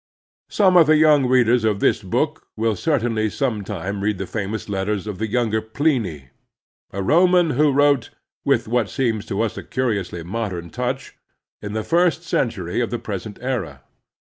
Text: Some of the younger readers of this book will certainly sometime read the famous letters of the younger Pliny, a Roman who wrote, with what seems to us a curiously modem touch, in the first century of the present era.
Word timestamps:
Some 0.49 0.77
of 0.77 0.87
the 0.87 0.97
younger 0.97 1.29
readers 1.29 1.63
of 1.63 1.79
this 1.79 2.01
book 2.01 2.47
will 2.57 2.75
certainly 2.75 3.29
sometime 3.29 4.01
read 4.01 4.17
the 4.17 4.25
famous 4.25 4.67
letters 4.67 5.05
of 5.05 5.19
the 5.19 5.27
younger 5.29 5.61
Pliny, 5.61 6.29
a 6.89 7.03
Roman 7.03 7.51
who 7.51 7.71
wrote, 7.71 8.09
with 8.43 8.67
what 8.67 8.89
seems 8.89 9.27
to 9.27 9.43
us 9.43 9.57
a 9.57 9.63
curiously 9.63 10.23
modem 10.23 10.71
touch, 10.71 11.15
in 11.61 11.73
the 11.73 11.83
first 11.83 12.23
century 12.23 12.81
of 12.81 12.89
the 12.89 12.97
present 12.97 13.37
era. 13.41 13.83